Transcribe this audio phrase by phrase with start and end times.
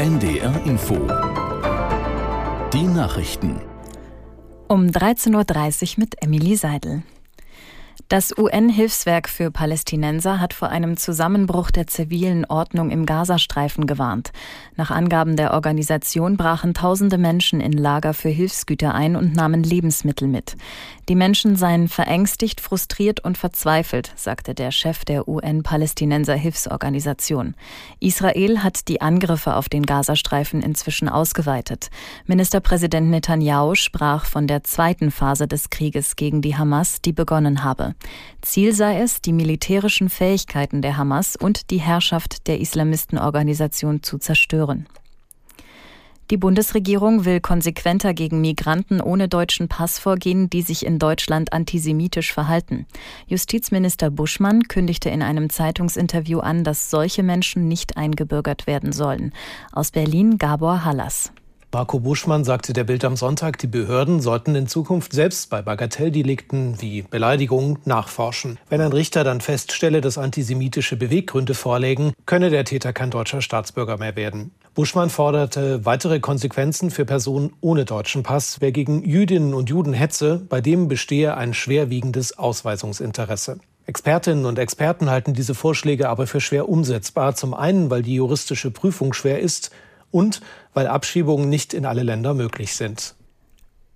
[0.00, 0.94] NDR Info.
[2.72, 3.60] Die Nachrichten.
[4.66, 7.02] Um 13.30 Uhr mit Emily Seidel.
[8.08, 14.32] Das UN-Hilfswerk für Palästinenser hat vor einem Zusammenbruch der zivilen Ordnung im Gazastreifen gewarnt.
[14.76, 20.26] Nach Angaben der Organisation brachen tausende Menschen in Lager für Hilfsgüter ein und nahmen Lebensmittel
[20.26, 20.56] mit.
[21.08, 27.54] Die Menschen seien verängstigt, frustriert und verzweifelt, sagte der Chef der UN-Palästinenser Hilfsorganisation.
[28.00, 31.90] Israel hat die Angriffe auf den Gazastreifen inzwischen ausgeweitet.
[32.26, 37.89] Ministerpräsident Netanyahu sprach von der zweiten Phase des Krieges gegen die Hamas, die begonnen habe.
[38.42, 44.86] Ziel sei es, die militärischen Fähigkeiten der Hamas und die Herrschaft der Islamistenorganisation zu zerstören.
[46.30, 52.32] Die Bundesregierung will konsequenter gegen Migranten ohne deutschen Pass vorgehen, die sich in Deutschland antisemitisch
[52.32, 52.86] verhalten.
[53.26, 59.32] Justizminister Buschmann kündigte in einem Zeitungsinterview an, dass solche Menschen nicht eingebürgert werden sollen.
[59.72, 61.32] Aus Berlin Gabor Hallas.
[61.72, 66.82] Marco Buschmann sagte der Bild am Sonntag, die Behörden sollten in Zukunft selbst bei Bagatelldelikten
[66.82, 68.58] wie Beleidigungen nachforschen.
[68.68, 73.98] Wenn ein Richter dann feststelle, dass antisemitische Beweggründe vorlegen, könne der Täter kein deutscher Staatsbürger
[73.98, 74.50] mehr werden.
[74.74, 78.56] Buschmann forderte weitere Konsequenzen für Personen ohne deutschen Pass.
[78.58, 83.60] Wer gegen Jüdinnen und Juden hetze, bei dem bestehe ein schwerwiegendes Ausweisungsinteresse.
[83.86, 87.36] Expertinnen und Experten halten diese Vorschläge aber für schwer umsetzbar.
[87.36, 89.70] Zum einen, weil die juristische Prüfung schwer ist
[90.10, 90.40] und
[90.74, 93.14] weil Abschiebungen nicht in alle Länder möglich sind.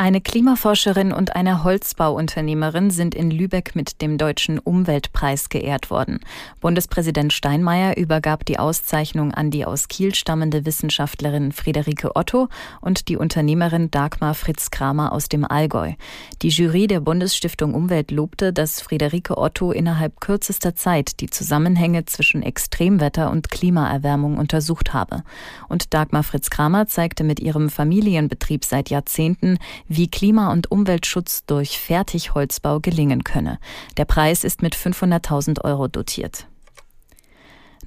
[0.00, 6.20] Eine Klimaforscherin und eine Holzbauunternehmerin sind in Lübeck mit dem Deutschen Umweltpreis geehrt worden.
[6.60, 12.46] Bundespräsident Steinmeier übergab die Auszeichnung an die aus Kiel stammende Wissenschaftlerin Friederike Otto
[12.80, 15.94] und die Unternehmerin Dagmar Fritz Kramer aus dem Allgäu.
[16.42, 22.44] Die Jury der Bundesstiftung Umwelt lobte, dass Friederike Otto innerhalb kürzester Zeit die Zusammenhänge zwischen
[22.44, 25.24] Extremwetter und Klimaerwärmung untersucht habe.
[25.68, 31.78] Und Dagmar Fritz Kramer zeigte mit ihrem Familienbetrieb seit Jahrzehnten, wie Klima- und Umweltschutz durch
[31.78, 33.58] Fertigholzbau gelingen könne.
[33.96, 36.46] Der Preis ist mit 500.000 Euro dotiert.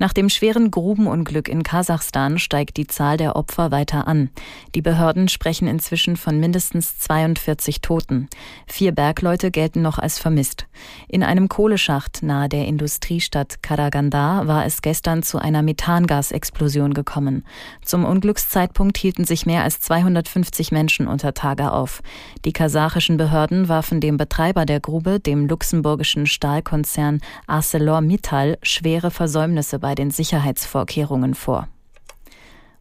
[0.02, 4.32] Nach dem schweren Grubenunglück in Kasachstan steigt die Zahl der Opfer weiter an.
[4.74, 8.28] Die Behörden sprechen inzwischen von mindestens 42 Toten.
[8.66, 10.66] Vier Bergleute gelten noch als vermisst.
[11.08, 17.46] In einem Kohleschacht nahe der Industriestadt Karaganda war es gestern zu einer Methangasexplosion gekommen.
[17.86, 22.02] Zum Unglückszeitpunkt hielten sich mehr als 250 Menschen unter Tage auf.
[22.44, 29.91] Die kasachischen Behörden warfen dem Betreiber der Grube, dem luxemburgischen Stahlkonzern ArcelorMittal, schwere Versäumnisse bei
[29.92, 31.68] bei den Sicherheitsvorkehrungen vor.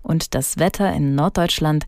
[0.01, 1.85] Und das Wetter in Norddeutschland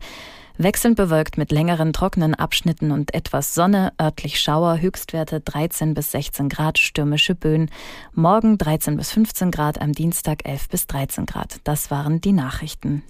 [0.57, 6.49] wechselnd bewölkt mit längeren trockenen Abschnitten und etwas Sonne, örtlich Schauer, Höchstwerte 13 bis 16
[6.49, 7.71] Grad, stürmische Böen.
[8.11, 11.61] Morgen 13 bis 15 Grad, am Dienstag 11 bis 13 Grad.
[11.63, 13.01] Das waren die Nachrichten.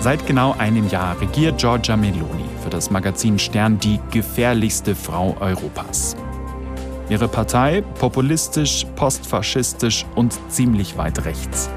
[0.00, 6.14] Seit genau einem Jahr regiert Giorgia Meloni für das Magazin Stern die gefährlichste Frau Europas.
[7.10, 11.70] Ihre Partei populistisch, postfaschistisch und ziemlich weit rechts.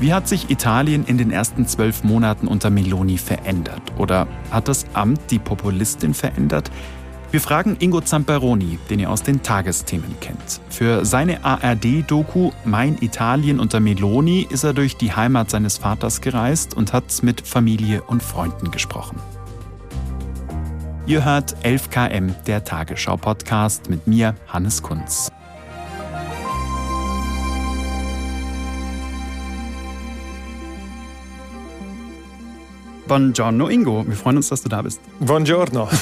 [0.00, 3.82] Wie hat sich Italien in den ersten zwölf Monaten unter Meloni verändert?
[3.98, 6.70] Oder hat das Amt die Populistin verändert?
[7.30, 10.62] Wir fragen Ingo Zamperoni, den ihr aus den Tagesthemen kennt.
[10.70, 16.74] Für seine ARD-Doku Mein Italien unter Meloni ist er durch die Heimat seines Vaters gereist
[16.74, 19.20] und hat mit Familie und Freunden gesprochen.
[21.08, 25.32] Ihr hört 11KM, der Tagesschau-Podcast mit mir, Hannes Kunz.
[33.06, 35.00] Buongiorno Ingo, wir freuen uns, dass du da bist.
[35.18, 35.88] Buongiorno.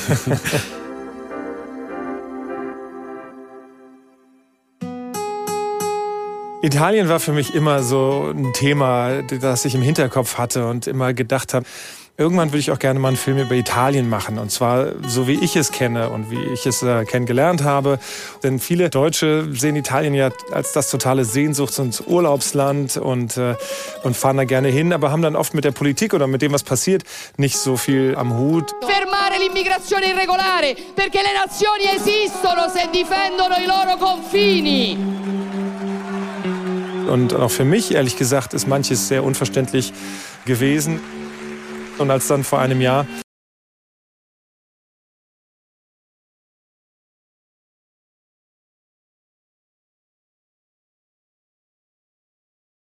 [6.62, 11.14] Italien war für mich immer so ein Thema, das ich im Hinterkopf hatte und immer
[11.14, 11.64] gedacht habe,
[12.18, 14.38] Irgendwann würde ich auch gerne mal einen Film über Italien machen.
[14.38, 17.98] Und zwar so, wie ich es kenne und wie ich es äh, kennengelernt habe.
[18.42, 23.54] Denn viele Deutsche sehen Italien ja als das totale Sehnsuchts- und Urlaubsland und, äh,
[24.02, 26.52] und fahren da gerne hin, aber haben dann oft mit der Politik oder mit dem,
[26.52, 27.02] was passiert,
[27.36, 28.74] nicht so viel am Hut.
[28.80, 34.96] Fermare l'immigrazione irregolare, perché le nazioni esistono se difendono i loro confini.
[37.10, 39.92] Und auch für mich, ehrlich gesagt, ist manches sehr unverständlich
[40.46, 41.00] gewesen.
[41.98, 43.06] Und als dann vor einem Jahr